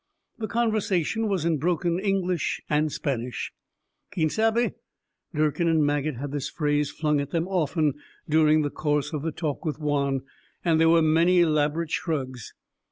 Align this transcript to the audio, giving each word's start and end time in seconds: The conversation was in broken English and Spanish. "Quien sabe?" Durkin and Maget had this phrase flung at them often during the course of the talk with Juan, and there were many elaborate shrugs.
The 0.39 0.47
conversation 0.47 1.27
was 1.27 1.45
in 1.45 1.59
broken 1.59 1.99
English 1.99 2.59
and 2.67 2.91
Spanish. 2.91 3.53
"Quien 4.11 4.31
sabe?" 4.31 4.73
Durkin 5.35 5.67
and 5.67 5.85
Maget 5.85 6.15
had 6.15 6.31
this 6.31 6.49
phrase 6.49 6.89
flung 6.89 7.21
at 7.21 7.29
them 7.29 7.47
often 7.47 7.93
during 8.27 8.63
the 8.63 8.71
course 8.71 9.13
of 9.13 9.21
the 9.21 9.31
talk 9.31 9.63
with 9.63 9.77
Juan, 9.77 10.21
and 10.65 10.79
there 10.81 10.89
were 10.89 11.03
many 11.03 11.41
elaborate 11.41 11.91
shrugs. 11.91 12.55